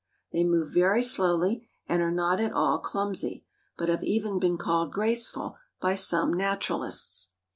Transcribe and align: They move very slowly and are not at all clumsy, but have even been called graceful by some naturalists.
They 0.31 0.43
move 0.43 0.71
very 0.73 1.03
slowly 1.03 1.69
and 1.87 2.01
are 2.01 2.09
not 2.09 2.39
at 2.39 2.53
all 2.53 2.79
clumsy, 2.79 3.45
but 3.77 3.87
have 3.87 4.01
even 4.03 4.39
been 4.39 4.57
called 4.57 4.91
graceful 4.91 5.57
by 5.79 5.93
some 5.93 6.33
naturalists. 6.33 7.33